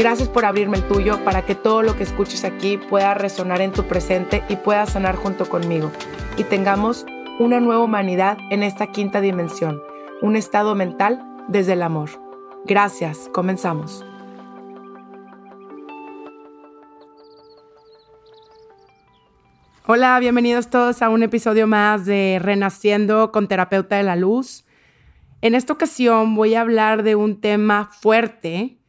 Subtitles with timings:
[0.00, 3.70] Gracias por abrirme el tuyo para que todo lo que escuches aquí pueda resonar en
[3.70, 5.92] tu presente y pueda sanar junto conmigo.
[6.38, 7.04] Y tengamos
[7.38, 9.82] una nueva humanidad en esta quinta dimensión,
[10.22, 12.08] un estado mental desde el amor.
[12.64, 14.02] Gracias, comenzamos.
[19.84, 24.64] Hola, bienvenidos todos a un episodio más de Renaciendo con Terapeuta de la Luz.
[25.42, 28.79] En esta ocasión voy a hablar de un tema fuerte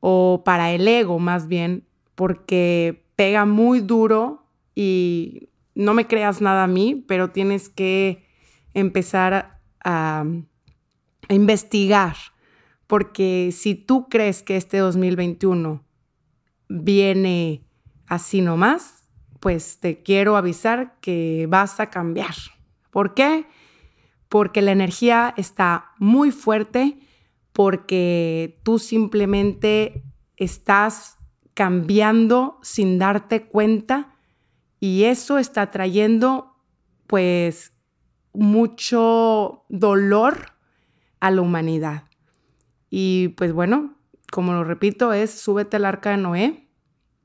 [0.00, 6.64] o para el ego más bien, porque pega muy duro y no me creas nada
[6.64, 8.26] a mí, pero tienes que
[8.74, 10.24] empezar a,
[11.28, 12.16] investigar,
[12.88, 15.84] porque si tú crees que este 2021
[16.68, 17.62] viene
[18.06, 19.06] así nomás,
[19.38, 22.34] pues te quiero avisar que vas a cambiar.
[22.90, 23.46] ¿Por qué?
[24.28, 26.98] Porque la energía está muy fuerte
[27.52, 30.04] porque tú simplemente
[30.36, 31.18] estás
[31.54, 34.16] cambiando sin darte cuenta
[34.78, 36.56] y eso está trayendo
[37.06, 37.72] pues
[38.32, 40.52] mucho dolor
[41.20, 42.04] a la humanidad.
[42.88, 43.96] Y pues bueno,
[44.32, 46.68] como lo repito, es súbete al arca de Noé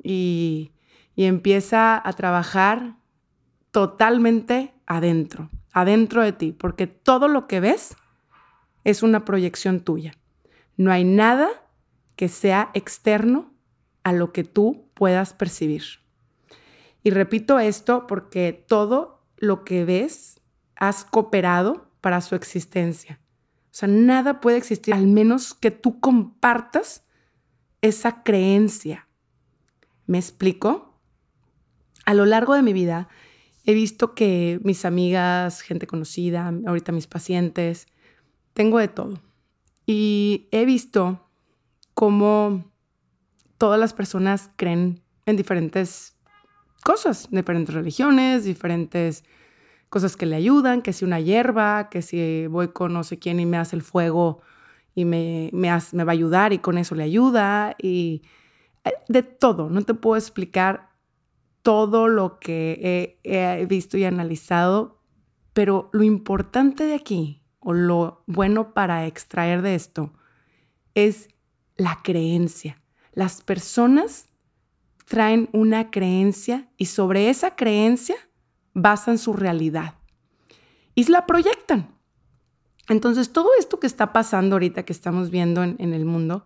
[0.04, 0.74] y,
[1.16, 2.98] y empieza a trabajar
[3.72, 7.96] totalmente adentro, adentro de ti, porque todo lo que ves
[8.86, 10.14] es una proyección tuya.
[10.78, 11.50] No hay nada
[12.16, 13.54] que sea externo
[14.04, 15.84] a lo que tú puedas percibir.
[17.04, 20.40] Y repito esto porque todo lo que ves
[20.76, 23.20] has cooperado para su existencia.
[23.66, 27.04] O sea, nada puede existir al menos que tú compartas
[27.82, 29.08] esa creencia.
[30.06, 31.00] ¿Me explico?
[32.06, 33.10] A lo largo de mi vida
[33.66, 37.88] he visto que mis amigas, gente conocida, ahorita mis pacientes,
[38.56, 39.20] tengo de todo.
[39.86, 41.20] Y he visto
[41.94, 42.66] cómo
[43.60, 46.16] todas las personas creen en diferentes
[46.84, 49.24] cosas, diferentes religiones, diferentes
[49.90, 53.40] cosas que le ayudan, que si una hierba, que si voy con no sé quién
[53.40, 54.42] y me hace el fuego
[54.96, 58.24] y me, me, va a ayudar y con eso le ayuda y
[58.86, 60.90] eh, de todo, no te puedo explicar
[61.62, 65.02] todo lo que he visto y analizado,
[65.54, 70.14] pero lo importante de aquí o lo bueno para extraer de esto
[70.94, 71.30] es
[71.78, 72.80] la creencia.
[73.12, 74.30] Las personas
[75.06, 78.16] traen una creencia y sobre esa creencia
[78.76, 79.96] basan su realidad
[80.94, 81.98] y la proyectan.
[82.88, 86.46] Entonces, todo esto que está pasando ahorita, que estamos viendo en, en el mundo,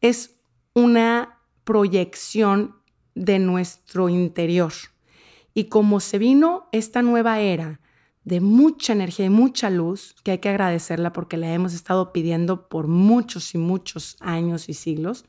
[0.00, 0.40] es
[0.74, 2.74] una proyección
[3.14, 4.72] de nuestro interior.
[5.54, 7.80] Y como se vino esta nueva era
[8.24, 12.68] de mucha energía y mucha luz, que hay que agradecerla porque la hemos estado pidiendo
[12.68, 15.24] por muchos y muchos años y siglos,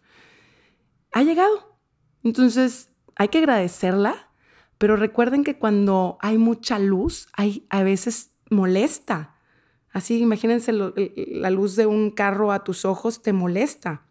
[1.14, 1.78] ha llegado.
[2.24, 4.30] Entonces, hay que agradecerla,
[4.78, 9.36] pero recuerden que cuando hay mucha luz, hay, a veces molesta.
[9.92, 14.06] Así, imagínense la luz de un carro a tus ojos te molesta.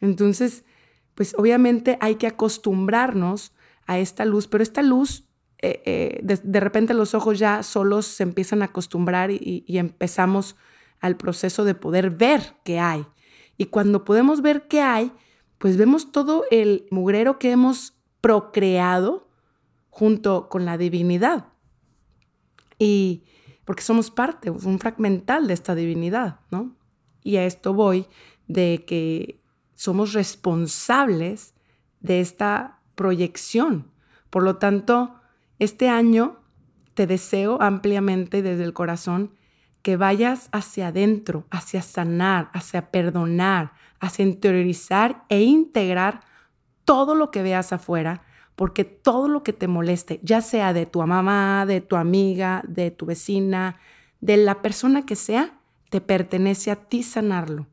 [0.00, 0.64] Entonces,
[1.14, 3.54] pues obviamente hay que acostumbrarnos
[3.86, 5.23] a esta luz, pero esta luz
[5.66, 10.56] eh, eh, de, repente los ojos ya solos se empiezan a acostumbrar y, empezamos
[11.00, 13.06] al proceso de poder ver qué hay.
[13.56, 15.10] Y cuando podemos ver qué hay,
[15.56, 19.26] pues vemos todo el mugrero que hemos procreado
[19.88, 21.46] junto con la divinidad.
[22.78, 23.24] Y
[23.64, 26.76] porque somos parte, un fragmental de esta divinidad, ¿no?
[27.22, 28.06] Y a esto voy
[28.48, 29.40] de que
[29.74, 31.54] somos responsables
[32.00, 33.90] de esta proyección.
[34.28, 35.22] Por lo tanto,
[35.58, 36.40] este año
[36.94, 39.32] te deseo ampliamente desde el corazón
[39.82, 46.20] que vayas hacia adentro, hacia sanar, hacia perdonar, hacia interiorizar e integrar
[46.84, 48.22] todo lo que veas afuera,
[48.56, 52.90] porque todo lo que te moleste, ya sea de tu mamá, de tu amiga, de
[52.90, 53.78] tu vecina,
[54.20, 55.58] de la persona que sea,
[55.90, 57.66] te pertenece a ti sanarlo.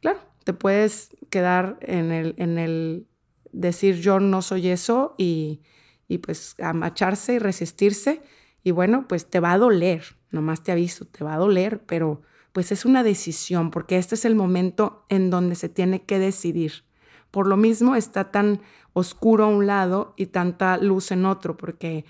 [0.00, 3.06] Claro, te puedes quedar en el, en el
[3.52, 5.60] decir yo no soy eso y,
[6.08, 8.22] y pues amacharse y resistirse
[8.66, 12.22] y bueno, pues te va a doler, nomás te aviso, te va a doler, pero
[12.52, 16.84] pues es una decisión porque este es el momento en donde se tiene que decidir.
[17.30, 18.60] Por lo mismo está tan
[18.92, 22.06] oscuro a un lado y tanta luz en otro, porque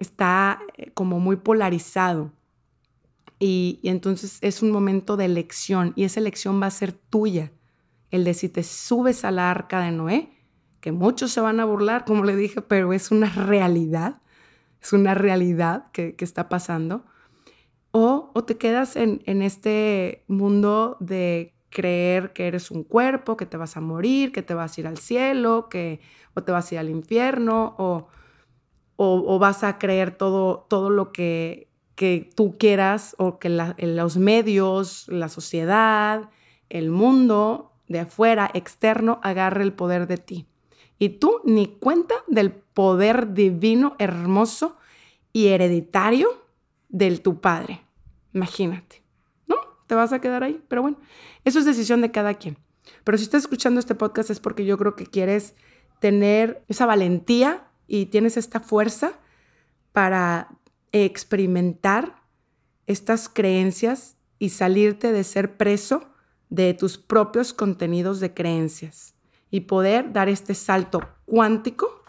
[0.00, 2.32] está eh, como muy polarizado.
[3.38, 7.52] Y, entonces es un momento de elección y esa elección va a ser tuya.
[8.10, 10.32] El de si te subes a la arca de Noé,
[10.80, 14.20] que muchos se van a burlar, como le dije, pero es una realidad,
[14.82, 17.04] es una realidad que, está pasando.
[17.92, 23.46] O, o, te quedas en, en este mundo de creer que eres un cuerpo, que
[23.46, 26.00] te vas a morir, que te vas a ir al cielo, que
[26.34, 28.08] o te vas a ir al infierno, o,
[28.96, 35.08] o, vas a creer todo, todo lo que, que tú quieras, o que los medios,
[35.08, 36.28] la sociedad,
[36.68, 40.49] el mundo de afuera, externo, agarre el poder de ti.
[41.00, 44.76] Y tú ni cuenta del poder divino, hermoso
[45.32, 46.28] y hereditario
[46.88, 47.82] del tu padre.
[48.32, 49.00] Imagínate
[49.90, 50.62] te vas a quedar ahí.
[50.68, 50.98] Pero bueno,
[51.44, 52.56] eso es decisión de cada quien.
[53.02, 55.56] Pero si estás escuchando este podcast es porque yo creo que quieres
[55.98, 59.14] tener esa valentía y tienes esta fuerza
[59.90, 60.56] para
[60.92, 62.22] experimentar
[62.86, 66.08] estas creencias y salirte de ser preso
[66.50, 69.16] de tus propios contenidos de creencias
[69.50, 72.04] y poder dar este salto cuántico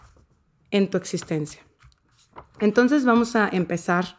[0.70, 1.62] en tu existencia.
[2.60, 4.18] Entonces vamos a empezar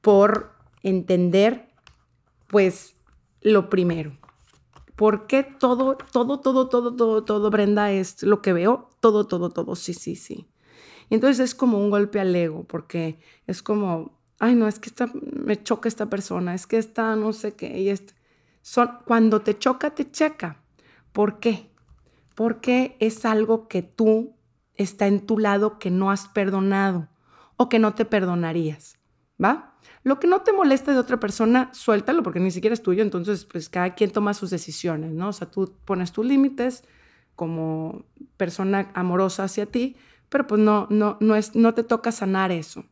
[0.00, 1.68] por entender
[2.46, 2.96] pues
[3.40, 4.16] lo primero.
[4.96, 8.90] ¿Por qué todo, todo, todo, todo, todo, todo, Brenda, es lo que veo?
[9.00, 10.48] Todo, todo, todo, sí, sí, sí.
[11.08, 14.88] Y entonces es como un golpe al ego, porque es como, ay, no, es que
[14.88, 18.14] esta, me choca esta persona, es que esta no sé qué, y este.
[18.60, 20.62] Son, cuando te choca, te checa.
[21.12, 21.67] ¿Por qué?
[22.38, 24.36] Porque es algo que tú
[24.76, 27.08] está en tu lado que no has perdonado
[27.56, 29.00] o que no te perdonarías,
[29.42, 29.76] ¿va?
[30.04, 33.44] Lo que no te moleste de otra persona, suéltalo porque ni siquiera es tuyo, entonces
[33.44, 35.30] pues cada quien toma sus decisiones, ¿no?
[35.30, 36.84] O sea, tú pones tus límites
[37.34, 38.04] como
[38.36, 39.96] persona amorosa hacia ti,
[40.28, 42.84] pero pues no, no, no, es, no te toca sanar eso.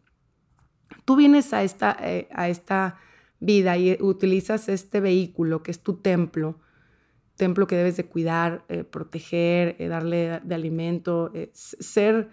[1.04, 2.98] Tú vienes a esta, eh, a esta
[3.38, 6.58] vida y utilizas este vehículo que es tu templo,
[7.36, 12.28] templo que debes de cuidar, eh, proteger, eh, darle de alimento, ser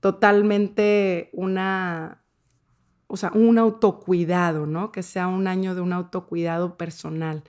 [0.00, 2.22] totalmente una
[3.12, 4.90] o sea, un autocuidado, ¿no?
[4.90, 7.44] Que sea un año de un autocuidado personal.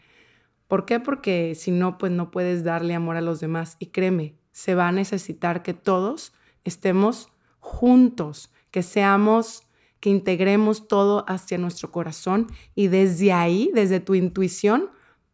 [0.68, 1.00] ¿Por qué?
[1.00, 3.78] Porque si no, pues no puedes darle amor a los demás.
[3.80, 6.34] Y créeme, se va a necesitar que todos
[6.66, 7.32] estemos
[7.62, 9.64] juntos, que seamos,
[10.02, 14.90] que integremos todo hacia nuestro corazón y desde ahí, desde tu intuición,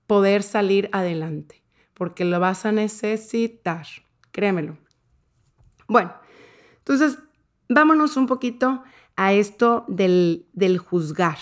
[0.10, 1.64] poder salir adelante,
[1.94, 3.86] porque lo vas a necesitar,
[4.32, 4.80] créemelo.
[5.88, 6.12] Bueno,
[6.80, 7.20] entonces,
[7.70, 8.82] vámonos un poquito
[9.16, 10.48] a esto del,
[10.84, 11.38] juzgar.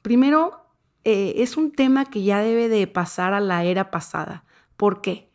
[0.00, 0.72] Primero,
[1.04, 4.46] eh, es un tema que ya debe de pasar a la era pasada.
[4.78, 5.30] ¿Por qué?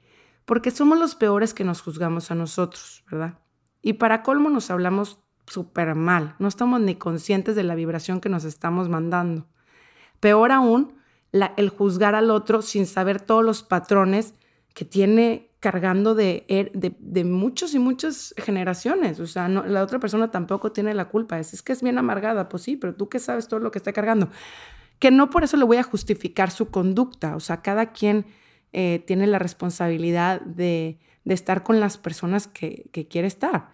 [0.45, 3.37] Porque somos los peores que nos juzgamos a nosotros, ¿verdad?
[3.83, 8.29] Y para colmo nos hablamos súper mal, no estamos ni conscientes de la vibración que
[8.29, 9.45] nos estamos mandando.
[10.19, 11.02] Peor aún,
[11.33, 14.33] el juzgar al otro sin saber todos los patrones
[14.73, 19.19] que tiene cargando de, er, de, de muchos y muchas generaciones.
[19.19, 21.39] O sea, la otra persona tampoco tiene la culpa.
[21.39, 23.79] Es, es que es bien amargada, pues sí, pero tú qué sabes todo lo que
[23.79, 24.29] está cargando.
[24.99, 27.35] Que no por eso le voy a justificar su conducta.
[27.35, 28.25] O sea, cada quien
[28.73, 33.69] eh, tiene la responsabilidad de, de, estar con las personas que, que quiere estar.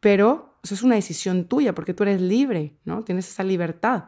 [0.00, 3.02] Pero eso es una decisión tuya porque tú eres libre, ¿no?
[3.02, 4.06] Tienes esa libertad.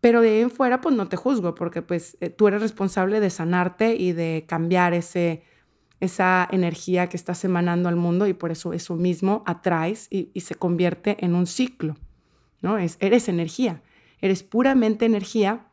[0.00, 3.20] Pero de ahí en fuera, pues no te juzgo porque pues eh, tú eres responsable
[3.20, 5.42] de sanarte y de cambiar ese
[6.00, 10.54] esa energía que estás emanando al mundo y por eso eso mismo atraes y, se
[10.54, 11.96] convierte en un ciclo,
[12.62, 12.78] ¿no?
[12.78, 13.82] Es, eres energía,
[14.20, 15.66] eres puramente energía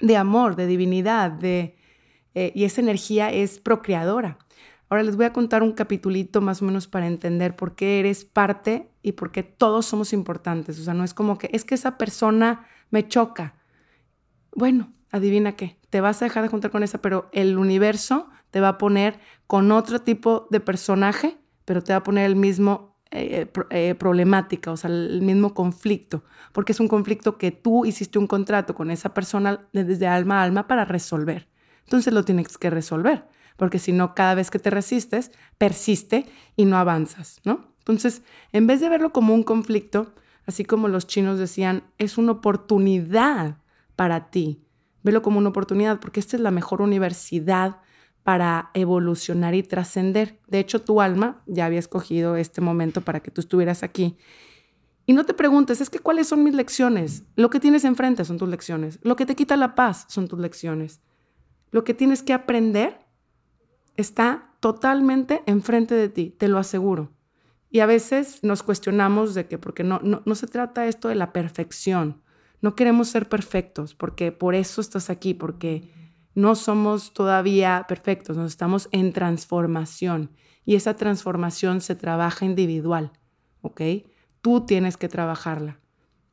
[0.00, 1.76] de amor, de divinidad, de,
[2.34, 4.38] eh, y esa energía es procreadora.
[4.92, 8.26] Ahora les voy a contar un capitulito más o menos para entender por qué eres
[8.26, 10.78] parte y por qué todos somos importantes.
[10.78, 13.54] O sea, no es como que es que esa persona me choca.
[14.54, 18.60] Bueno, adivina qué, te vas a dejar de juntar con esa, pero el universo te
[18.60, 22.98] va a poner con otro tipo de personaje, pero te va a poner el mismo
[23.10, 26.22] eh, eh, problemática, o sea, el mismo conflicto,
[26.52, 30.42] porque es un conflicto que tú hiciste un contrato con esa persona desde alma a
[30.42, 31.48] alma para resolver.
[31.84, 33.24] Entonces lo tienes que resolver,
[33.56, 37.72] porque si no, cada vez que te resistes, persiste y no avanzas, ¿no?
[37.78, 40.14] Entonces, en vez de verlo como un conflicto,
[40.46, 43.58] así como los chinos decían, es una oportunidad
[43.96, 44.62] para ti.
[45.02, 47.80] Velo como una oportunidad porque esta es la mejor universidad
[48.22, 50.38] para evolucionar y trascender.
[50.46, 54.16] De hecho, tu alma ya había escogido este momento para que tú estuvieras aquí.
[55.04, 57.24] Y no te preguntes, es que cuáles son mis lecciones.
[57.34, 59.00] Lo que tienes enfrente son tus lecciones.
[59.02, 61.00] Lo que te quita la paz son tus lecciones.
[61.72, 63.01] Lo que tienes que aprender
[63.96, 67.12] está totalmente enfrente de ti, te lo aseguro.
[67.70, 71.14] Y a veces nos cuestionamos de que, porque no, no, no se trata esto de
[71.14, 72.22] la perfección.
[72.60, 75.90] No queremos ser perfectos, porque por eso estás aquí, porque
[76.34, 80.30] no somos todavía perfectos, nos estamos en transformación
[80.64, 83.12] y esa transformación se trabaja individual,
[83.60, 83.80] ¿ok?
[84.40, 85.80] Tú tienes que trabajarla,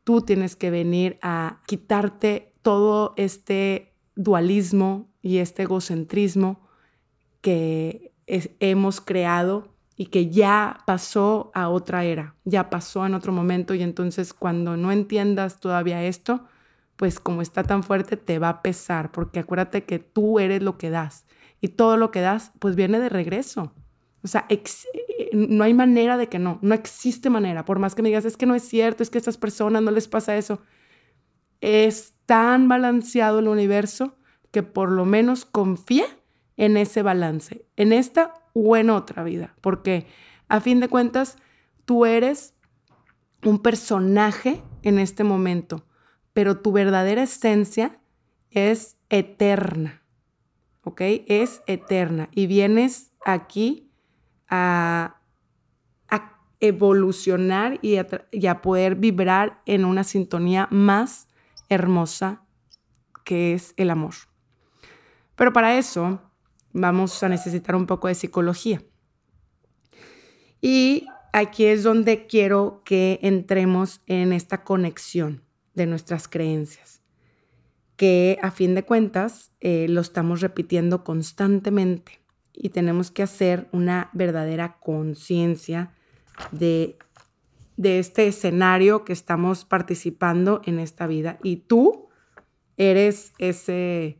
[0.03, 6.68] tú tienes que venir a quitarte todo este dualismo y este egocentrismo
[7.41, 13.73] que hemos creado y que ya pasó a otra era, ya pasó en otro momento
[13.73, 16.45] y entonces cuando no entiendas todavía esto,
[16.95, 20.77] pues como está tan fuerte, te va a pesar, porque acuérdate que tú eres lo
[20.77, 21.25] que das
[21.61, 23.73] y todo lo que das, pues viene de regreso.
[24.23, 24.47] O sea,
[25.33, 28.37] no hay manera de que no, no existe manera, por más que me digas, es
[28.37, 30.61] que no es cierto, es que a estas personas no les pasa eso.
[31.61, 34.15] Es tan balanceado el universo
[34.51, 36.05] que por lo menos confía
[36.59, 40.05] en ese balance, en esta o en otra vida, porque
[40.47, 41.37] a fin de cuentas,
[41.85, 42.53] tú eres
[43.43, 45.85] un personaje en este momento
[46.39, 47.99] pero tu verdadera esencia
[48.49, 50.03] es eterna,
[50.83, 51.01] ¿ok?
[51.27, 53.91] Es eterna y vienes aquí
[54.49, 55.15] a,
[56.61, 61.29] evolucionar y a, poder vibrar en una sintonía más
[61.69, 62.43] hermosa
[63.23, 64.13] que es el amor.
[65.35, 66.21] Pero para eso
[66.73, 68.81] vamos a necesitar un poco de psicología.
[70.61, 77.01] Y aquí es donde quiero que entremos en esta conexión de nuestras creencias,
[77.95, 82.19] que a fin de cuentas eh, lo estamos repitiendo constantemente
[82.53, 85.93] y tenemos que hacer una verdadera conciencia
[86.51, 86.97] de,
[87.77, 91.39] de este escenario que estamos participando en esta vida.
[91.41, 92.09] Y tú
[92.75, 94.19] eres ese,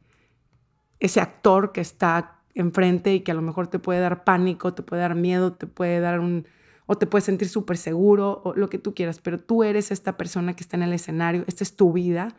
[0.99, 4.83] ese actor que está enfrente y que a lo mejor te puede dar pánico, te
[4.83, 6.45] puede dar miedo, te puede dar un,
[6.85, 10.17] o te puedes sentir súper seguro o lo que tú quieras, pero tú eres esta
[10.17, 12.35] persona que está en el escenario, esta es tu vida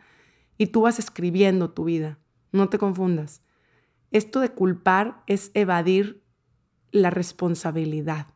[0.57, 2.19] y tú vas escribiendo tu vida,
[2.51, 3.43] no te confundas.
[4.11, 6.21] Esto de culpar es evadir
[6.91, 8.27] la responsabilidad,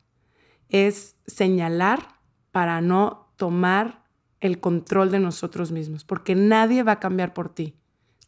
[0.69, 2.19] es señalar
[2.51, 4.05] para no tomar
[4.39, 7.75] el control de nosotros mismos, porque nadie va a cambiar por ti.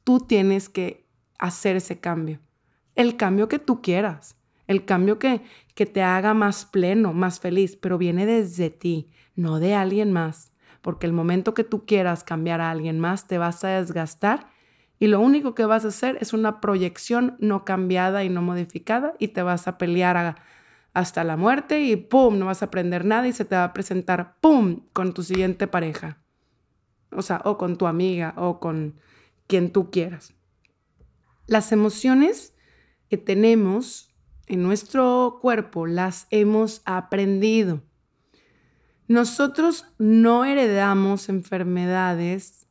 [0.04, 1.08] Tú tienes que
[1.40, 2.42] hacer ese cambio,
[2.98, 4.38] el cambio que tú quieras
[4.68, 5.42] el cambio que,
[5.74, 10.54] que te haga más pleno, más feliz, pero viene desde ti, no de alguien más,
[10.82, 14.50] porque el momento que tú quieras cambiar a alguien más te vas a desgastar
[15.00, 19.14] y lo único que vas a hacer es una proyección no cambiada y no modificada
[19.20, 20.36] y te vas a pelear
[20.94, 22.40] hasta la muerte y ¡pum!
[22.40, 24.82] No vas a aprender nada y se te va a presentar ¡pum!
[24.94, 26.18] con tu siguiente pareja.
[27.12, 28.96] O sea, o con tu amiga o con
[29.46, 30.34] quien tú quieras.
[31.46, 32.57] Las emociones
[33.10, 34.14] que tenemos
[34.48, 37.82] en nuestro cuerpo las hemos aprendido.
[39.08, 42.68] Nosotros no heredamos enfermedades,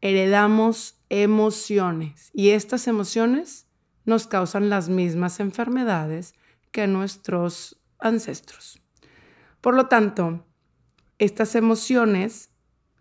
[0.00, 3.68] heredamos emociones y estas emociones
[4.04, 6.34] nos causan las mismas enfermedades
[6.72, 8.80] que nuestros ancestros.
[9.60, 10.46] Por lo tanto,
[11.18, 12.50] estas emociones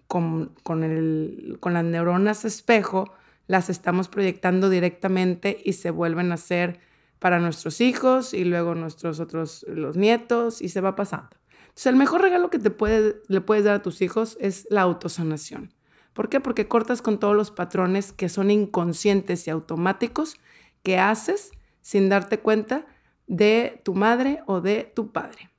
[0.08, 3.14] con, con las neuronas espejo
[3.50, 6.80] las estamos proyectando directamente y se vuelven a ser
[7.18, 11.32] para nuestros hijos y luego nuestros otros, los nietos, y se va pasando.
[11.64, 14.82] Entonces, el mejor regalo que te puede, le puedes dar a tus hijos es la
[14.82, 15.74] autosanación.
[16.14, 16.40] ¿Por qué?
[16.40, 20.38] Porque cortas con todos los patrones que son inconscientes y automáticos
[20.84, 21.50] que haces
[21.82, 22.86] sin darte cuenta
[23.26, 25.50] de tu madre o de tu padre.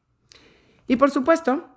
[0.87, 1.69] Y por supuesto,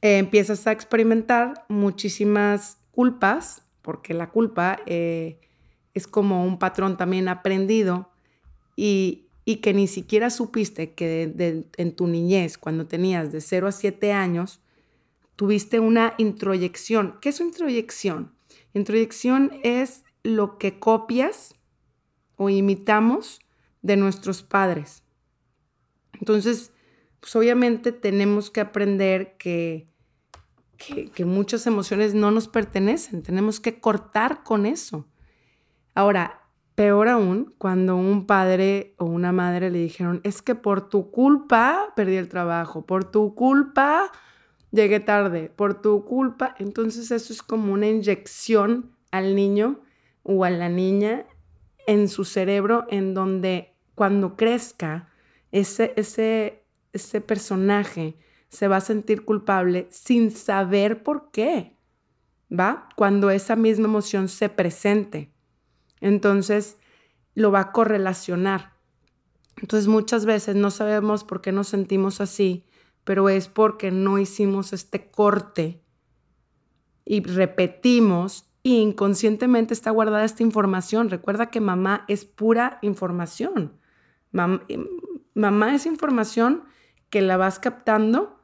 [0.00, 5.38] eh, empiezas a experimentar muchísimas culpas, porque la culpa eh,
[5.94, 8.10] es como un patrón también aprendido
[8.76, 9.24] y,
[9.62, 14.60] que ni siquiera supiste que en tu niñez, cuando tenías de 0 a 7 años,
[15.36, 17.16] tuviste una introyección.
[17.22, 18.34] ¿Qué es introyección?
[18.74, 21.54] Introyección es lo que copias
[22.36, 23.40] o imitamos
[23.80, 25.02] de nuestros padres.
[26.20, 26.72] Entonces,
[27.20, 29.88] pues obviamente tenemos que aprender que,
[30.78, 35.06] que, muchas emociones no nos pertenecen, tenemos que cortar con eso.
[35.94, 36.42] Ahora,
[36.74, 41.92] Peor aún, cuando un padre o una madre le dijeron, es que por tu culpa
[41.96, 44.12] perdí el trabajo, por tu culpa
[44.70, 46.54] llegué tarde, por tu culpa.
[46.60, 49.80] Entonces eso es como una inyección al niño
[50.22, 51.26] o a la niña
[51.88, 55.08] en su cerebro en donde cuando crezca
[55.50, 58.16] ese, ese, ese personaje
[58.48, 61.76] se va a sentir culpable sin saber por qué,
[62.50, 62.88] ¿va?
[62.96, 65.32] Cuando esa misma emoción se presente.
[66.00, 66.78] Entonces
[67.34, 68.72] lo va a correlacionar.
[69.60, 72.64] Entonces muchas veces no sabemos por qué nos sentimos así,
[73.04, 75.82] pero es porque no hicimos este corte
[77.04, 81.10] y repetimos y inconscientemente está guardada esta información.
[81.10, 83.78] Recuerda que mamá es pura información.
[84.30, 86.64] mamá es información
[87.08, 88.37] que la vas captando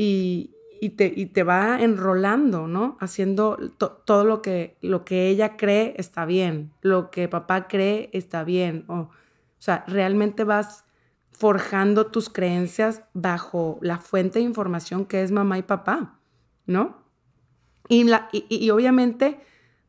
[0.00, 2.96] y, y te, y te va enrolando, ¿no?
[3.00, 3.58] Haciendo
[4.06, 8.86] todo lo que, lo que ella cree está bien, lo que papá cree está bien.
[8.88, 9.10] O, o
[9.58, 10.86] sea, realmente vas
[11.32, 16.18] forjando tus creencias bajo la fuente de información que es mamá y papá,
[16.64, 17.04] ¿no?
[17.90, 19.38] Y, la, y, obviamente,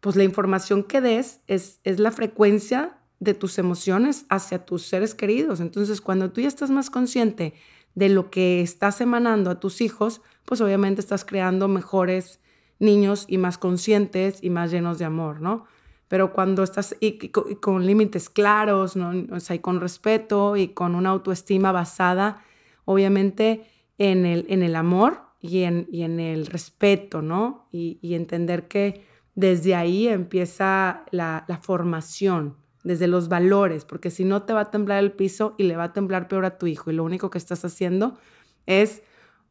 [0.02, 5.16] pues la información que des es, es la frecuencia de tus emociones hacia tus seres
[5.16, 5.62] queridos.
[5.62, 7.54] Entonces, cuando tú ya estás más consciente
[7.96, 12.40] de lo que estás emanando a tus hijos, pues obviamente estás creando mejores
[12.80, 15.66] niños y más conscientes y más llenos de amor, ¿no?
[16.08, 19.14] Pero cuando estás y, con, límites claros, ¿no?
[19.34, 22.44] o sea, y con respeto y con una autoestima basada,
[22.84, 23.66] obviamente,
[23.98, 27.68] en el, en el amor y en, y en el respeto, ¿no?
[27.72, 29.06] Y, y, entender que
[29.36, 34.72] desde ahí empieza la, la formación, desde los valores, porque si no te va a
[34.72, 37.30] temblar el piso y le va a temblar peor a tu hijo y lo único
[37.30, 38.18] que estás haciendo
[38.66, 39.04] es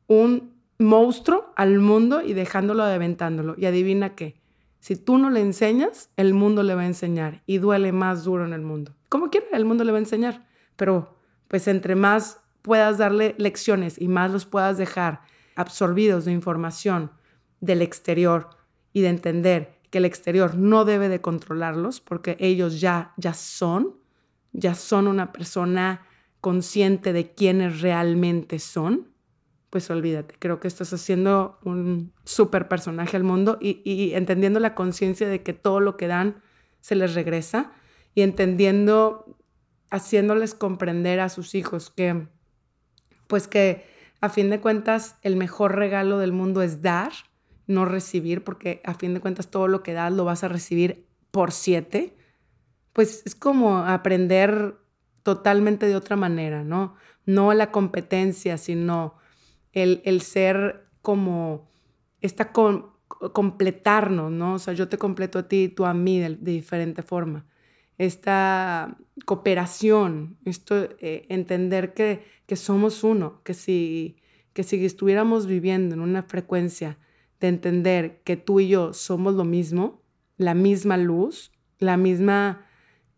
[0.07, 3.55] un monstruo al mundo y dejándolo aventándolo.
[3.57, 4.41] Y adivina qué,
[4.81, 8.47] si tú no le enseñas, el mundo le va a enseñar y duele más duro
[8.47, 8.97] en el mundo.
[9.09, 10.47] Como quiera, el mundo le va a enseñar,
[10.77, 11.17] pero
[11.49, 15.21] pues entre más puedas darle lecciones y más los puedas dejar
[15.55, 17.11] absorbidos de información
[17.61, 18.49] del exterior
[18.93, 23.97] y de entender que el exterior no debe de controlarlos porque ellos ya, ya son,
[24.53, 26.07] ya son una persona
[26.41, 29.09] consciente de quiénes realmente son,
[29.69, 34.75] pues olvídate, creo que estás haciendo un súper personaje al mundo y, y entendiendo la
[34.75, 36.43] conciencia de que todo lo que dan
[36.81, 37.73] se les regresa
[38.15, 39.37] y entendiendo,
[39.91, 42.27] haciéndoles comprender a sus hijos que,
[43.27, 43.87] pues que
[44.21, 47.13] a fin de cuentas el mejor regalo del mundo es dar
[47.71, 51.07] no recibir, porque a fin de cuentas todo lo que das lo vas a recibir
[51.31, 52.17] por siete,
[52.93, 54.77] pues es como aprender
[55.23, 56.97] totalmente de otra manera, ¿no?
[57.25, 59.15] No la competencia, sino
[59.73, 61.71] el, el ser como
[62.21, 64.55] esta completarnos, ¿no?
[64.55, 67.47] O sea, yo te completo a ti y tú a mí de, diferente forma.
[67.99, 74.17] Esta cooperación, esto, eh, entender que, que somos uno, que si,
[74.55, 76.99] que si estuviéramos viviendo en una frecuencia
[77.41, 80.03] de entender que tú y yo somos lo mismo,
[80.37, 82.67] la misma luz, la misma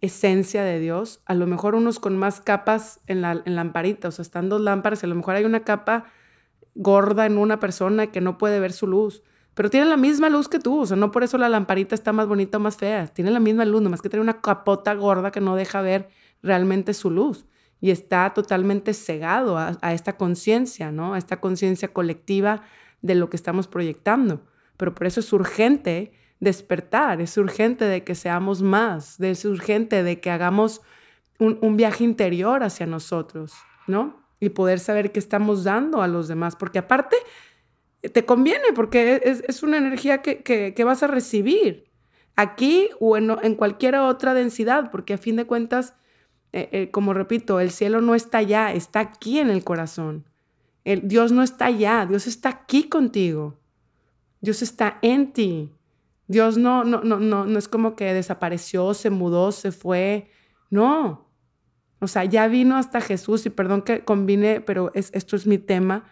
[0.00, 4.10] esencia de Dios, a lo mejor unos con más capas en la en lamparita, o
[4.10, 6.06] sea, están dos lámparas a lo mejor hay una capa
[6.74, 9.22] gorda en una persona que no puede ver su luz,
[9.54, 12.12] pero tiene la misma luz que tú, o sea, no por eso la lamparita está
[12.12, 15.30] más bonita o más fea, tiene la misma luz, nomás que tiene una capota gorda
[15.30, 16.08] que no deja ver
[16.42, 17.46] realmente su luz
[17.80, 21.14] y está totalmente cegado a, a esta conciencia, ¿no?
[21.14, 22.62] A esta conciencia colectiva
[23.02, 24.42] de lo que estamos proyectando.
[24.76, 30.20] Pero por eso es urgente despertar, es urgente de que seamos más, es urgente de
[30.20, 30.80] que hagamos
[31.38, 33.52] un, viaje interior hacia nosotros,
[33.86, 34.24] ¿no?
[34.40, 37.16] Y poder saber qué estamos dando a los demás, porque aparte
[38.00, 41.92] te conviene, porque es, una energía que, vas a recibir
[42.34, 45.94] aquí o en, en cualquier otra densidad, porque a fin de cuentas,
[46.52, 50.24] eh, eh, como repito, el cielo no está allá, está aquí en el corazón.
[50.84, 53.58] El, Dios no está allá, Dios está aquí contigo.
[54.40, 55.70] Dios está en ti.
[56.26, 60.30] Dios no, no, no, no, no es como que desapareció, se mudó, se fue.
[60.70, 61.28] No.
[62.00, 65.58] O sea, ya vino hasta Jesús y perdón que combine, pero es, esto es mi
[65.58, 66.04] tema.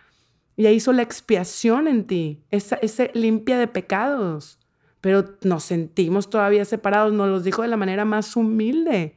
[0.57, 4.59] Ya hizo la expiación en ti, esa, ese limpia de pecados.
[5.01, 9.17] Pero nos sentimos todavía separados, nos los dijo de la manera más humilde.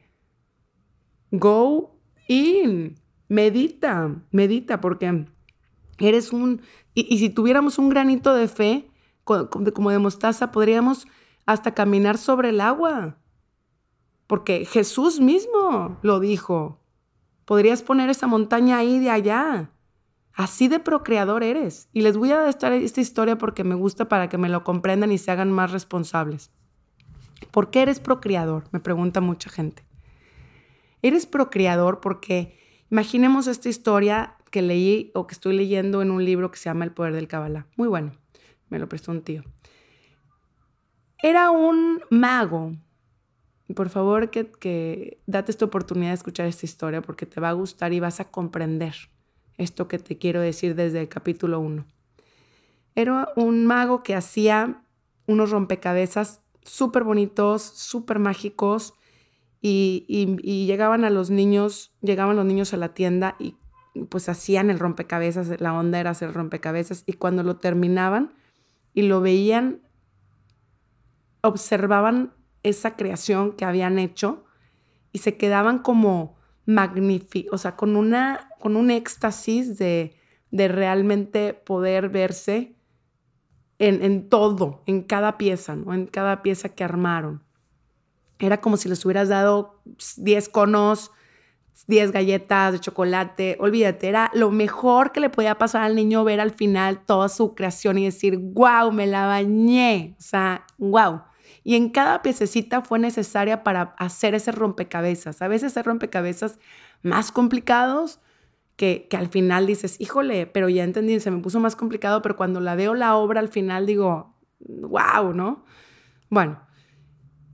[1.30, 5.26] Go in, medita, medita, porque
[5.98, 6.62] Eres un...
[6.94, 8.90] Y, si tuviéramos un granito de fe,
[9.24, 11.06] como de mostaza, podríamos
[11.46, 13.18] hasta caminar sobre el agua.
[14.26, 16.80] Porque Jesús mismo lo dijo.
[17.44, 19.70] Podrías poner esa montaña ahí de allá.
[20.32, 21.88] Así de procreador eres.
[21.92, 25.12] Y les voy a dar esta historia porque me gusta para que me lo comprendan
[25.12, 26.50] y se hagan más responsables.
[27.50, 28.64] ¿Por qué eres procreador?
[28.72, 29.84] Me pregunta mucha gente.
[31.02, 32.58] Eres procreador porque
[32.90, 36.84] imaginemos esta historia que leí o que estoy leyendo en un libro que se llama
[36.84, 37.66] El poder del Kabbalah.
[37.76, 38.12] Muy bueno,
[38.68, 39.42] me lo prestó un tío.
[41.20, 42.70] Era un mago.
[43.74, 47.52] Por favor, que, que date esta oportunidad de escuchar esta historia porque te va a
[47.54, 48.94] gustar y vas a comprender
[49.58, 51.84] esto que te quiero decir desde el capítulo 1.
[52.94, 54.84] Era un mago que hacía
[55.26, 58.94] unos rompecabezas súper bonitos, súper mágicos,
[59.60, 63.56] y, y, llegaban a los niños, llegaban los niños a la tienda y
[64.08, 68.34] pues hacían el rompecabezas, la onda era hacer rompecabezas, y cuando lo terminaban
[68.92, 69.80] y lo veían,
[71.42, 74.44] observaban esa creación que habían hecho
[75.12, 80.16] y se quedaban como magníficos, o sea, con, una, con un éxtasis de,
[80.50, 82.74] de realmente poder verse
[83.78, 85.92] en, todo, en cada pieza, ¿no?
[85.92, 87.42] En cada pieza que armaron.
[88.38, 89.82] Era como si les hubieras dado
[90.16, 91.10] 10 conos,
[91.86, 93.56] 10 galletas de chocolate.
[93.60, 97.54] Olvídate, era lo mejor que le podía pasar al niño ver al final toda su
[97.54, 100.14] creación y decir, wow, me la bañé.
[100.18, 101.22] O sea, wow.
[101.62, 105.42] Y en cada piececita fue necesaria para hacer ese rompecabezas.
[105.42, 106.58] A veces hay rompecabezas
[107.02, 108.20] más complicados
[108.76, 112.60] que, al final dices, híjole, pero ya entendí, se me puso más complicado, pero cuando
[112.60, 115.64] la veo la obra al final digo, wow, ¿no?
[116.28, 116.60] Bueno,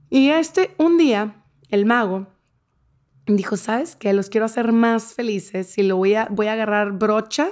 [0.08, 2.26] y este, un día, el mago
[3.36, 4.12] dijo, ¿sabes qué?
[4.12, 7.50] Los quiero hacer más felices y lo voy a, voy a agarrar brocha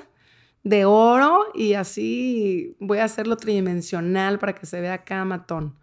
[0.65, 5.79] de oro y así voy a hacerlo tridimensional para que se vea acá matón.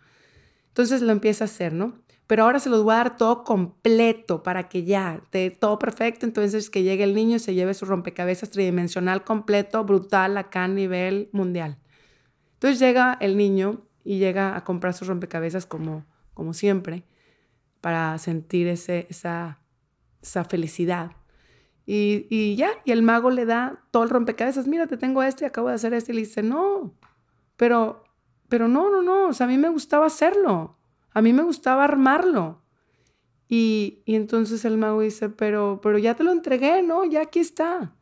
[0.67, 2.05] Entonces lo empieza a hacer, ¿no?
[2.27, 6.25] pero ahora se los voy a dar todo completo para que ya, esté todo perfecto,
[6.25, 10.67] entonces que llegue el niño y se lleve su rompecabezas tridimensional completo, brutal, acá a
[10.67, 11.77] nivel mundial.
[12.53, 17.03] Entonces llega el niño y llega a comprar sus rompecabezas como, como siempre,
[17.79, 19.59] para sentir ese, esa,
[20.25, 21.11] esa felicidad.
[21.85, 25.45] Y, y, ya, y el mago le da todo el rompecabezas, mira, te tengo este,
[25.45, 26.95] acabo de hacer este, y le dice, no,
[27.57, 28.03] pero,
[28.49, 30.77] pero no, no, no, o sea, a mí me gustaba hacerlo.
[31.11, 32.61] A mí me gustaba armarlo.
[33.47, 37.05] Y, entonces el mago dice, pero, pero ya te lo entregué, ¿no?
[37.05, 37.95] Ya aquí está.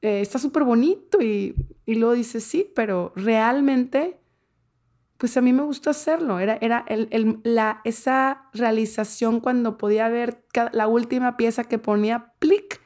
[0.00, 1.20] Eh, está súper bonito.
[1.20, 4.20] Y, y luego dice, sí, pero realmente,
[5.22, 6.40] pues a mí me gustó hacerlo.
[6.40, 12.80] Era, era el, la, esa realización cuando podía ver la última pieza que ponía, plic,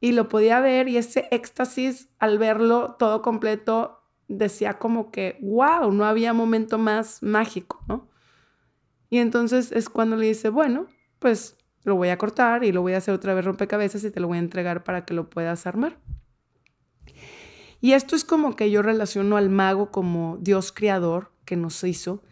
[0.00, 5.92] y lo podía ver y ese éxtasis al verlo todo completo decía como que, wow,
[5.92, 8.08] no había momento más mágico, ¿no?
[9.10, 10.86] Y entonces es cuando le dice, bueno,
[11.18, 14.20] pues lo voy a cortar y lo voy a hacer otra vez rompecabezas y te
[14.20, 15.98] lo voy a entregar para que lo puedas armar.
[17.82, 22.22] Y esto es como que yo relaciono al mago como Dios creador que nos hizo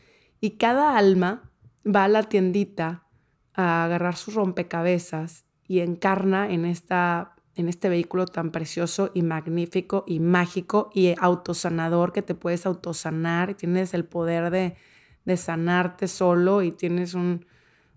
[0.40, 1.50] y cada alma
[1.86, 3.06] va a la tiendita
[3.54, 10.04] a agarrar sus rompecabezas y encarna en, esta, en este vehículo tan precioso y magnífico
[10.06, 14.76] y mágico y autosanador que te puedes autosanar tienes el poder de,
[15.24, 17.46] de sanarte solo y tienes un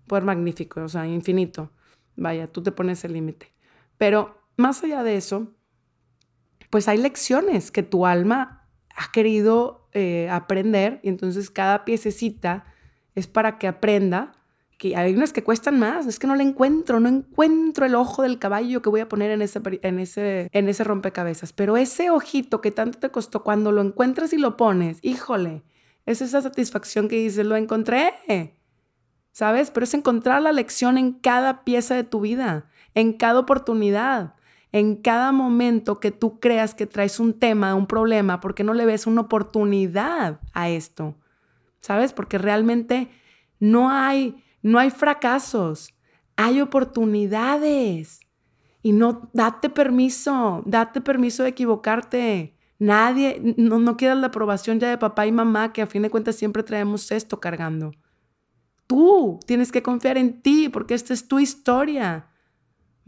[0.06, 1.70] poder magnífico, o sea, infinito.
[2.16, 3.52] Vaya, tú te pones el límite.
[3.98, 5.52] Pero más allá de eso,
[6.70, 8.59] pues hay lecciones que tu alma
[8.96, 12.64] ha querido eh, aprender y entonces cada piececita
[13.14, 14.32] es para que aprenda
[14.78, 18.22] que hay unas que cuestan más, es que no le encuentro, no encuentro el ojo
[18.22, 22.10] del caballo que voy a poner en ese, en ese, en ese rompecabezas, pero ese
[22.10, 25.64] ojito que tanto te costó, cuando lo encuentras y lo pones, híjole,
[26.06, 28.14] es esa satisfacción que dices, lo encontré.
[29.32, 29.70] ¿Sabes?
[29.70, 34.34] Pero es encontrar la lección en cada pieza de tu vida, en cada oportunidad,
[34.72, 38.86] en cada momento que tú creas que traes un tema, un problema, porque no le
[38.86, 41.16] ves una oportunidad a esto.
[41.80, 42.12] ¿Sabes?
[42.12, 43.08] Porque realmente
[43.58, 45.94] no hay no hay fracasos,
[46.36, 48.20] hay oportunidades.
[48.82, 52.56] Y no date permiso, date permiso de equivocarte.
[52.78, 56.10] Nadie, no, no quieras la aprobación ya de papá y mamá, que a fin de
[56.10, 57.92] cuentas siempre traemos esto cargando.
[58.86, 62.30] Tú tienes que confiar en ti, porque esta es tu historia.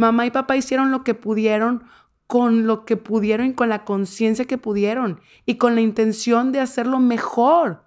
[0.02, 1.84] Mamá y papá hicieron lo que pudieron
[2.26, 6.58] con lo que pudieron y con la conciencia que pudieron y con la intención de
[6.58, 7.84] hacerlo mejor.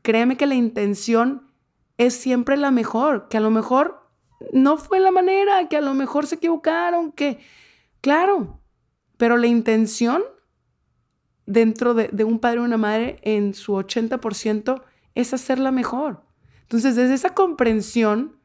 [0.00, 1.52] Créeme que la intención
[1.98, 4.08] es siempre la mejor, que a lo mejor
[4.54, 7.38] no fue la manera, que a lo mejor se equivocaron, que,
[8.00, 8.58] claro,
[9.18, 10.22] pero la intención
[11.44, 14.82] dentro de, un padre o una madre en su 80%
[15.14, 16.22] es hacerla mejor.
[16.62, 18.40] Entonces, desde esa comprensión,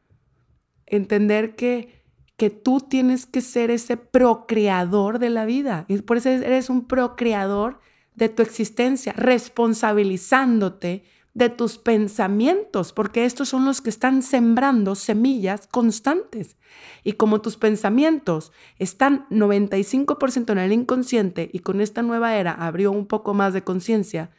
[0.84, 1.95] entender que,
[2.36, 5.86] que tú tienes que ser ese procreador de la vida.
[5.88, 7.80] Y por eso eres un procreador
[8.14, 15.66] de tu existencia, responsabilizándote de tus pensamientos, porque estos son los que están sembrando semillas
[15.66, 16.56] constantes.
[17.04, 22.90] Y como tus pensamientos están 95% en el inconsciente y con esta nueva era abrió
[22.90, 24.30] un poco más de conciencia,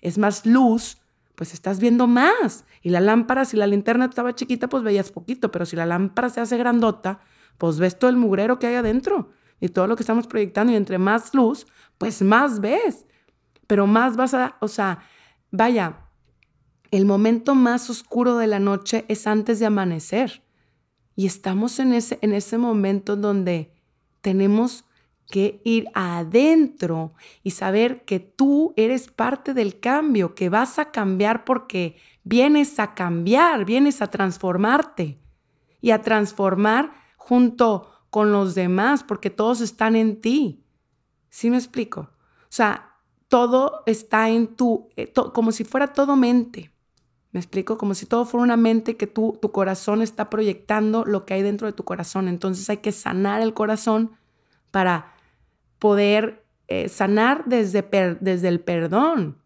[0.00, 0.98] es más luz,
[1.34, 2.64] pues estás viendo más.
[2.82, 6.30] Y la lámpara, si la linterna estaba chiquita, pues veías poquito, pero si la lámpara
[6.30, 7.20] se hace grandota,
[7.58, 10.76] pues ves todo el mugrero que hay adentro y todo lo que estamos proyectando y
[10.76, 11.66] entre más luz,
[11.98, 13.06] pues más ves.
[13.66, 15.00] Pero más vas a, o sea,
[15.50, 16.06] vaya,
[16.90, 20.42] el momento más oscuro de la noche es antes de amanecer.
[21.16, 23.72] Y estamos en ese, en ese momento donde
[24.20, 24.84] tenemos
[25.30, 31.44] que ir adentro y saber que tú eres parte del cambio, que vas a cambiar
[31.44, 35.18] porque vienes a cambiar, vienes a transformarte
[35.80, 36.92] y a transformar
[37.26, 40.62] junto con los demás porque todos están en ti.
[41.28, 42.02] ¿Sí me explico?
[42.42, 42.94] O sea,
[43.26, 46.70] todo está en tu, eh, como si fuera todo mente.
[47.32, 51.26] Me explico, como si todo fuera una mente que tú, tu corazón está proyectando lo
[51.26, 52.28] que hay dentro de tu corazón.
[52.28, 54.12] Entonces hay que sanar el corazón
[54.70, 55.12] para
[55.80, 57.82] poder eh, sanar desde,
[58.20, 59.42] desde el perdón,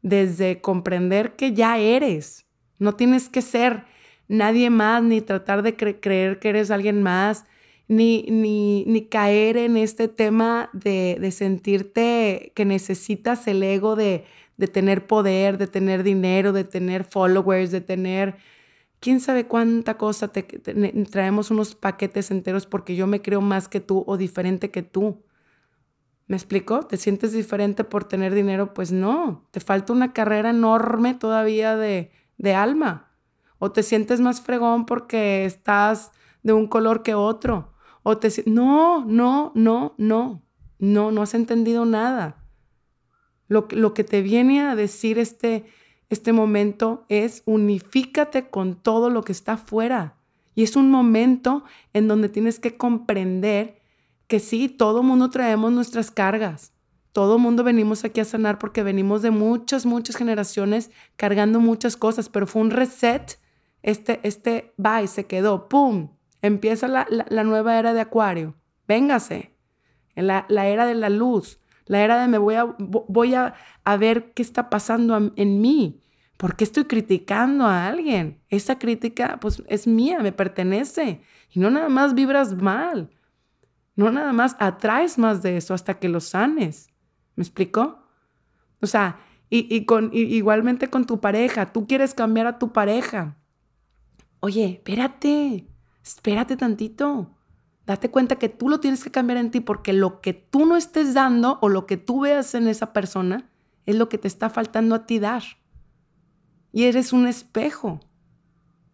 [0.00, 2.46] desde comprender que ya eres.
[2.78, 3.84] No tienes que ser
[4.28, 7.44] nadie más, ni tratar de creer que eres alguien más,
[7.88, 14.24] ni, ni, ni caer en este tema de, de sentirte que necesitas el ego de,
[14.58, 18.36] de tener poder, de tener dinero, de tener followers, de tener
[19.00, 23.80] quién sabe cuánta cosa, te, traemos unos paquetes enteros porque yo me creo más que
[23.80, 25.24] tú o diferente que tú.
[26.26, 26.82] ¿Me explico?
[26.82, 28.74] ¿Te sientes diferente por tener dinero?
[28.74, 33.07] Pues no, te falta una carrera enorme todavía de, de alma.
[33.58, 37.72] O te sientes más fregón porque estás de un color que otro.
[38.02, 40.42] O te no, no, no, no,
[40.78, 42.44] no, no has entendido nada.
[43.48, 45.64] Lo, que te viene a decir este,
[46.10, 50.16] este momento es unifícate con todo lo que está afuera.
[50.54, 53.80] Y es un momento en donde tienes que comprender
[54.26, 56.72] que sí, todo mundo traemos nuestras cargas.
[57.12, 62.28] Todo mundo venimos aquí a sanar porque venimos de muchas, muchas generaciones cargando muchas cosas,
[62.28, 63.38] pero fue un reset.
[63.82, 66.16] Este, este, va y se quedó, ¡pum!
[66.42, 67.06] Empieza la,
[67.44, 68.54] nueva era de Acuario.
[68.86, 69.54] Véngase.
[70.14, 73.54] La, la era de la luz la era de me voy a, voy a,
[73.98, 76.02] ver qué está pasando en mí.
[76.36, 78.40] ¿Por qué estoy criticando a alguien?
[78.48, 81.22] Esa crítica pues es mía, me pertenece.
[81.50, 83.10] Y no nada más vibras mal.
[83.96, 86.90] No nada más atraes más de eso hasta que lo sanes.
[87.34, 87.98] ¿Me explico?
[88.80, 89.18] O sea,
[89.50, 91.72] y, con, igualmente con tu pareja.
[91.72, 93.36] Tú quieres cambiar a tu pareja.
[94.40, 95.66] Oye, espérate,
[96.04, 97.34] espérate tantito.
[97.86, 100.76] Date cuenta que tú lo tienes que cambiar en ti porque lo que tú no
[100.76, 103.50] estés dando o lo que tú veas en esa persona
[103.86, 105.42] es lo que te está faltando a ti dar.
[106.70, 108.00] Y eres un espejo.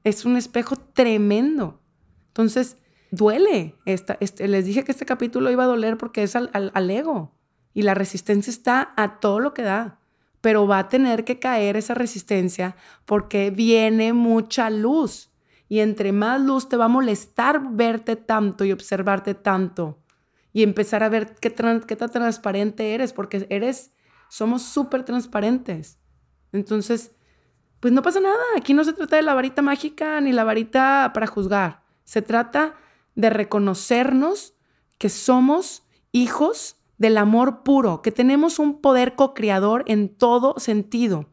[0.05, 1.83] Es un espejo tremendo.
[2.29, 2.79] Entonces,
[3.11, 3.75] duele.
[3.85, 7.35] Esta, este, les dije que este capítulo iba a doler porque es al, al ego.
[7.75, 9.99] Y la resistencia está a todo lo que da.
[10.41, 15.34] Pero va a tener que caer esa resistencia porque viene mucha luz
[15.69, 19.99] y entre más luz te va a molestar verte tanto y observarte tanto
[20.53, 23.93] y empezar a ver qué, tan transparente eres, porque eres,
[24.29, 25.99] somos súper transparentes.
[26.53, 27.13] Entonces,
[27.81, 31.11] pues no pasa nada, aquí no se trata de la varita mágica ni la varita
[31.13, 32.77] para juzgar, se trata
[33.15, 34.55] de reconocernos
[34.99, 41.27] que somos hijos del amor puro, que tenemos un poder co-creador en todo sentido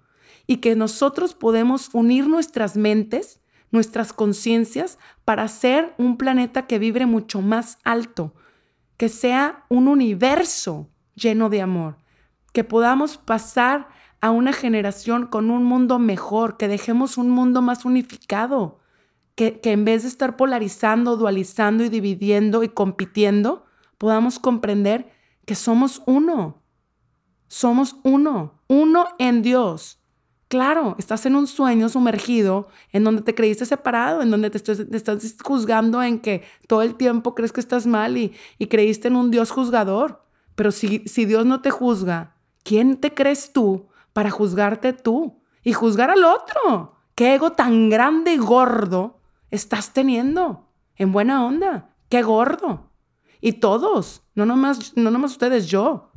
[0.47, 3.40] y que nosotros podemos unir nuestras mentes
[3.71, 8.33] nuestras conciencias para ser un planeta que vibre mucho más alto,
[8.97, 11.97] que sea un universo lleno de amor,
[12.53, 13.87] que podamos pasar
[14.19, 18.79] a una generación con un mundo mejor, que dejemos un mundo más unificado,
[19.35, 23.65] que, que en vez de estar polarizando, dualizando y dividiendo y compitiendo,
[23.97, 25.11] podamos comprender
[25.45, 26.61] que somos uno,
[27.47, 30.00] somos uno, uno en Dios
[30.51, 34.57] Claro, estás en un sueño sumergido en donde te creíste separado, en donde te,
[34.97, 38.33] estás juzgando en que todo el tiempo crees que estás mal y,
[38.67, 40.25] creíste en un Dios juzgador.
[40.55, 42.35] Pero si, si Dios no te juzga,
[42.65, 46.97] ¿quién te crees tú para juzgarte tú y juzgar al otro?
[47.15, 50.67] ¿Qué ego tan grande y gordo estás teniendo?
[50.97, 52.91] En buena onda, qué gordo.
[53.39, 56.11] Y todos, no nomás, no nomás ustedes, yo.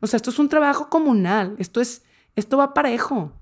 [0.00, 2.04] O sea, esto es un trabajo comunal, esto es,
[2.36, 3.32] esto va parejo.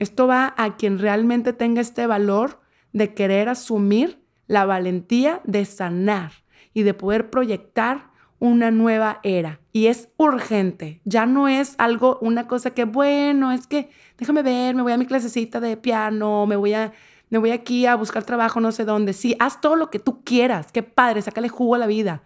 [0.00, 2.60] Esto va a quien realmente tenga este valor
[2.92, 6.32] de querer asumir la valentía de sanar
[6.74, 11.02] y de poder proyectar una nueva era y es urgente.
[11.04, 14.96] Ya no es algo, una cosa que, bueno, es que déjame ver, me voy a
[14.96, 16.92] mi clasecita de piano, me voy a,
[17.28, 19.12] me voy aquí a buscar trabajo no sé dónde.
[19.12, 20.72] Sí, haz todo lo que tú quieras.
[20.72, 22.22] Qué padre, sácale jugo a la vida.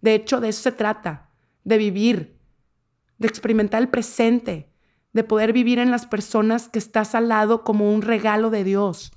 [0.00, 1.30] De hecho, de eso se trata,
[1.62, 2.36] de vivir,
[3.18, 4.68] de experimentar el presente,
[5.14, 9.12] de poder vivir en las personas que estás al lado como un regalo de Dios.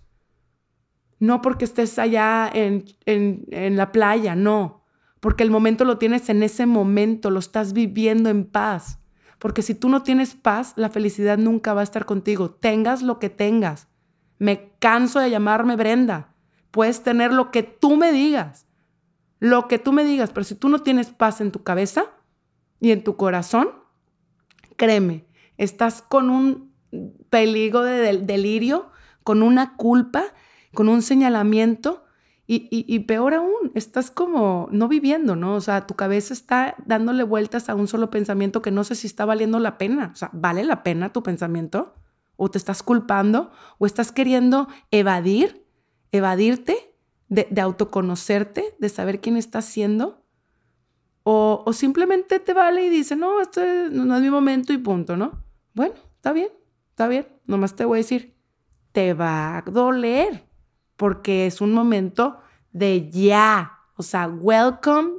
[1.20, 4.78] No porque estés allá en, en, en la playa, no
[5.20, 9.00] porque el momento lo tienes en ese momento, lo estás viviendo en paz.
[9.40, 12.52] Porque si tú no tienes paz, la felicidad nunca va a estar contigo.
[12.52, 13.88] Tengas lo que tengas.
[14.40, 16.34] Me canso de llamarme Brenda.
[16.72, 18.68] Puedes tener lo que tú me digas.
[19.40, 20.32] Lo que tú me digas.
[20.32, 22.06] Pero si tú no tienes paz en tu cabeza
[22.80, 23.70] y en tu corazón,
[24.76, 25.26] créeme,
[25.58, 26.74] estás con un
[27.30, 28.92] peligro de delirio,
[29.24, 30.24] con una culpa,
[30.74, 32.06] con un señalamiento
[32.50, 35.56] y, peor aún, estás como no viviendo, ¿no?
[35.56, 39.06] O sea, tu cabeza está dándole vueltas a un solo pensamiento que no sé si
[39.06, 40.12] está valiendo la pena.
[40.14, 41.96] O sea, ¿vale la pena tu pensamiento?
[42.38, 43.52] ¿O te estás culpando?
[43.80, 45.68] ¿O estás queriendo evadir,
[46.14, 46.96] evadirte
[47.28, 50.24] de, autoconocerte, de saber quién estás siendo?
[51.24, 55.44] O, simplemente te vale y dice, no, este no es mi momento y punto, ¿no?
[55.78, 56.50] Bueno, está bien,
[56.90, 57.28] está bien.
[57.46, 58.36] Nomás te voy a decir,
[58.94, 60.44] te va a doler
[60.96, 62.40] porque es un momento
[62.72, 65.12] de ya, o sea, welcome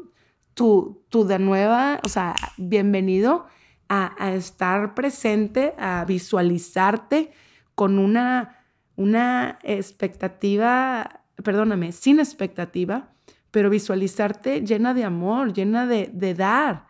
[0.54, 3.46] to, to the nueva, o sea, bienvenido
[3.88, 7.30] a, estar presente, a visualizarte
[7.76, 8.64] con una,
[8.96, 13.12] una expectativa, perdóname, sin expectativa,
[13.52, 16.88] pero visualizarte llena de amor, llena de, dar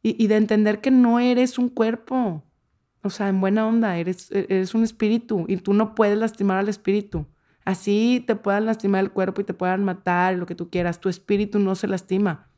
[0.00, 2.47] y, de entender que no eres un cuerpo,
[3.08, 6.68] o sea, en buena onda, eres, eres un espíritu y tú no puedes lastimar al
[6.68, 7.26] espíritu.
[7.64, 11.00] Así te puedan lastimar el cuerpo y te puedan matar, lo que tú quieras.
[11.00, 12.50] Tu espíritu no se lastima.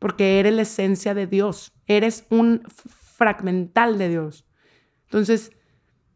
[0.00, 1.72] Porque eres la esencia de Dios.
[1.86, 2.62] Eres un
[3.16, 4.44] fragmental de Dios.
[5.04, 5.52] Entonces,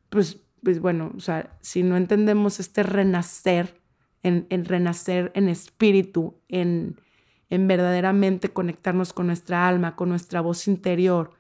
[0.09, 3.81] pues, pues bueno, o sea, si no entendemos este renacer,
[4.25, 7.01] en, renacer en espíritu, en,
[7.49, 11.31] en verdaderamente conectarnos con nuestra alma, con nuestra voz interior,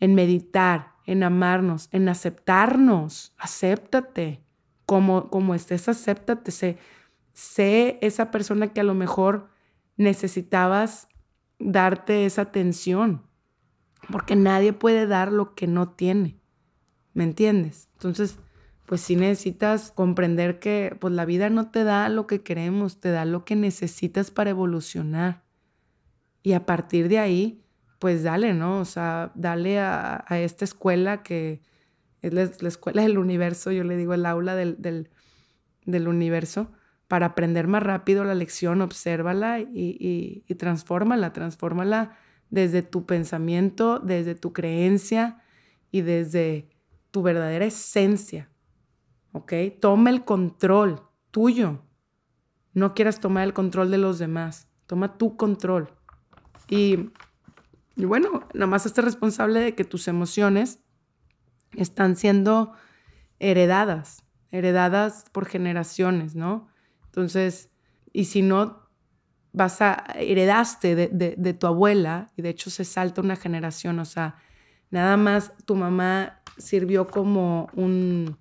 [0.00, 4.44] en meditar, en amarnos, en aceptarnos, acéptate
[4.84, 6.76] como, como estés, acéptate, sé,
[7.32, 9.48] sé esa persona que a lo mejor
[9.96, 11.08] necesitabas
[11.58, 13.26] darte esa atención,
[14.12, 16.38] porque nadie puede dar lo que no tiene,
[17.14, 17.88] ¿me entiendes?
[17.94, 18.38] Entonces,
[18.84, 23.10] pues sí necesitas comprender que pues la vida no te da lo que queremos, te
[23.10, 25.42] da lo que necesitas para evolucionar.
[26.42, 27.64] Y a partir de ahí,
[27.98, 28.80] pues dale, ¿no?
[28.80, 31.62] O sea, dale a, a esta escuela que,
[32.22, 36.72] es la, escuela del universo, yo le digo el aula del, del, universo,
[37.06, 42.16] para aprender más rápido la lección, obsérvala y, y, y transfórmala, transfórmala
[42.50, 45.42] desde tu pensamiento, desde tu creencia
[45.90, 46.68] y desde
[47.10, 48.50] tu verdadera esencia.
[49.32, 49.52] ¿Ok?
[49.80, 51.82] Toma el control tuyo.
[52.74, 54.68] No quieras tomar el control de los demás.
[54.86, 55.90] Toma tu control.
[56.68, 57.10] Y,
[57.98, 60.78] y bueno, nada más estés responsable de que tus emociones
[61.76, 62.72] están siendo
[63.40, 66.68] heredadas, heredadas por generaciones, ¿no?
[67.06, 67.70] Entonces,
[68.12, 68.88] y si no
[69.52, 74.36] vas a, heredaste de, tu abuela, y de hecho se salta una generación, o sea,
[74.90, 78.38] nada más tu mamá sirvió como un,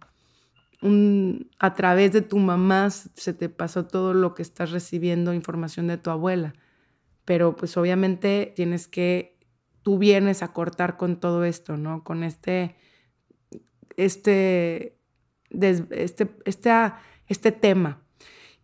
[0.83, 5.87] un, a través de tu mamá se te pasó todo lo que estás recibiendo información
[5.87, 6.53] de tu abuela,
[7.25, 9.36] pero pues obviamente tienes que,
[9.87, 12.03] tú vienes a cortar con todo esto, ¿no?
[12.03, 12.75] Con este
[13.95, 14.99] este,
[15.49, 16.91] este, este,
[17.27, 18.01] este tema.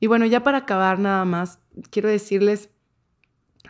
[0.02, 1.60] Y bueno, ya para acabar nada más,
[1.92, 2.72] quiero decirles,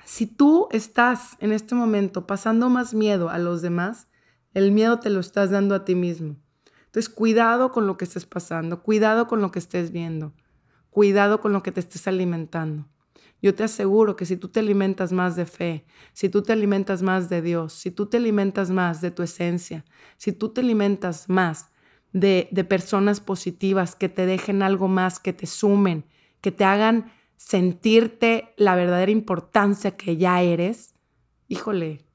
[0.03, 4.07] si tú estás en este momento pasando más miedo a los demás,
[4.55, 6.37] el miedo te lo estás dando a ti mismo.
[6.85, 10.33] Entonces, cuidado con lo que estés pasando, cuidado con lo que estés viendo,
[10.89, 12.87] cuidado con lo que te estés alimentando.
[13.43, 17.01] Yo te aseguro que si tú te alimentas más de fe, si tú te alimentas
[17.01, 19.83] más de Dios, si tú te alimentas más de tu esencia,
[20.15, 21.69] si tú te alimentas más
[22.13, 26.05] de, personas positivas que te dejen algo más, que te sumen,
[26.39, 30.95] que te hagan sentirte la verdadera importancia que ya eres,
[31.49, 32.05] híjole,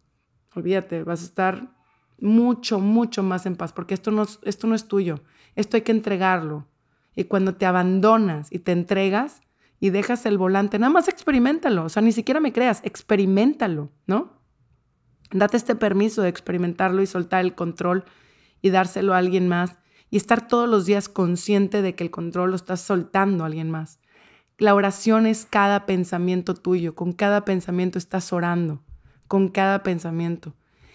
[0.55, 1.77] olvídate, vas a estar
[2.19, 5.21] mucho, mucho más en paz, porque esto no, esto no es tuyo,
[5.57, 6.67] esto hay que entregarlo.
[7.15, 9.43] Y cuando te abandonas y te entregas,
[9.81, 14.39] y dejas el volante, nada más experimentalo, o sea, ni siquiera me creas, experimentalo, ¿no?
[15.31, 18.05] Date este permiso de experimentarlo y soltar el control
[18.63, 19.79] y dárselo a alguien más
[20.11, 23.71] y estar todos los días consciente de que el control lo estás soltando a alguien
[23.71, 24.01] más.
[24.57, 28.83] La oración es cada pensamiento tuyo, con cada pensamiento estás orando,
[29.29, 30.55] con cada pensamiento.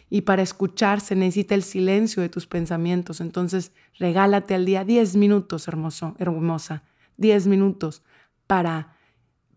[0.09, 3.21] Y para escuchar se necesita el silencio de tus pensamientos.
[3.21, 6.83] Entonces, regálate al día 10 minutos, hermoso, hermosa,
[7.17, 8.03] 10 minutos
[8.47, 8.97] para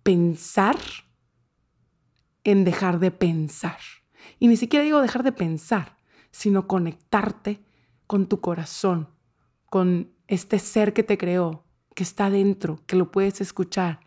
[0.02, 0.76] pensar
[2.44, 3.78] en dejar de pensar.
[4.38, 5.96] Y ni siquiera digo dejar de pensar,
[6.30, 7.64] sino conectarte
[8.06, 9.08] con tu corazón,
[9.68, 11.64] con este ser que te creó,
[11.94, 14.00] que está dentro, que lo puedes escuchar.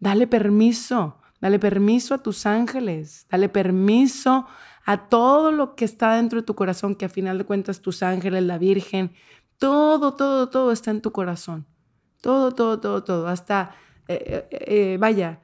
[0.00, 4.46] Dale permiso, dale permiso a tus ángeles, dale permiso
[4.84, 8.02] a todo lo que está dentro de tu corazón, que a final de cuentas tus
[8.02, 9.12] ángeles, la Virgen,
[9.58, 11.66] todo, todo, todo está en tu corazón.
[12.20, 13.28] Todo, todo, todo, todo.
[13.28, 13.74] Hasta,
[14.08, 15.40] eh, eh, eh, vaya,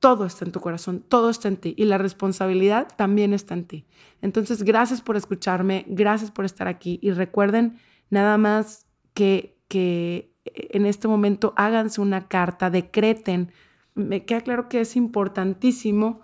[0.00, 3.64] todo está en tu corazón, todo está en ti y la responsabilidad también está en
[3.64, 3.86] ti.
[4.20, 7.78] Entonces, gracias por escucharme, gracias por estar aquí y recuerden
[8.10, 13.52] nada más que, que en este momento háganse una carta, decreten.
[13.94, 16.20] Me queda claro que es importantísimo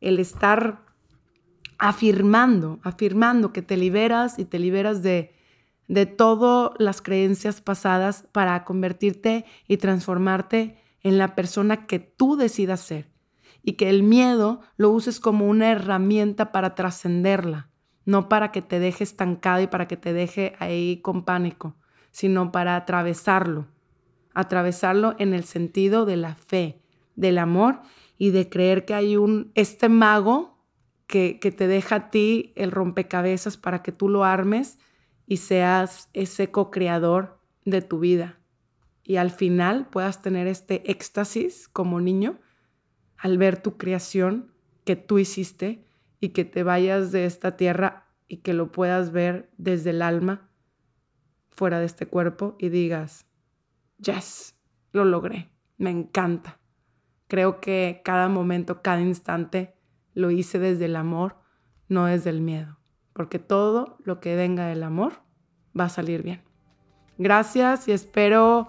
[0.00, 0.84] el estar
[1.78, 5.32] afirmando, afirmando que te liberas y te liberas de,
[5.88, 12.80] de todas las creencias pasadas para convertirte y transformarte en la persona que tú decidas
[12.80, 13.10] ser.
[13.62, 17.70] Y que el miedo lo uses como una herramienta para trascenderla,
[18.04, 21.76] no para que te deje estancado y para que te deje ahí con pánico,
[22.10, 23.66] sino para atravesarlo,
[24.34, 26.80] atravesarlo en el sentido de la fe,
[27.16, 27.80] del amor
[28.16, 30.58] y de creer que hay un, este mago
[31.06, 34.78] que, que te deja a ti el rompecabezas para que tú lo armes
[35.28, 38.38] y seas ese co-creador de tu vida
[39.08, 42.40] y al final puedas tener este éxtasis como niño
[43.16, 44.52] al ver tu creación
[44.84, 45.84] que tú hiciste
[46.20, 50.50] y que te vayas de esta tierra y que lo puedas ver desde el alma
[51.50, 53.26] fuera de este cuerpo y digas,
[53.98, 54.54] yes,
[54.92, 56.60] lo logré, me encanta.
[57.26, 59.74] Creo que cada momento, cada instante
[60.12, 61.36] lo hice desde el amor,
[61.88, 62.77] no desde el miedo,
[63.18, 65.14] porque todo lo que venga del amor
[65.78, 66.40] va a salir bien.
[67.18, 68.68] Gracias y espero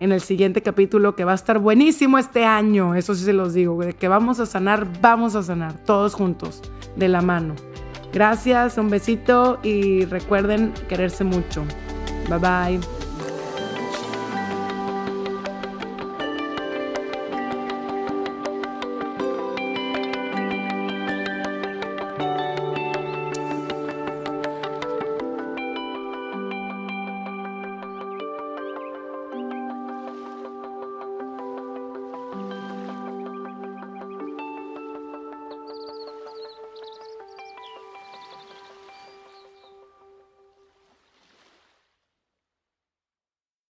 [0.00, 2.94] en el siguiente capítulo que va a estar buenísimo este año.
[2.94, 6.62] Eso sí se los digo, que vamos a sanar, vamos a sanar, todos juntos,
[6.96, 7.54] de la mano.
[8.14, 11.62] Gracias, un besito y recuerden quererse mucho.
[12.30, 13.01] Bye bye.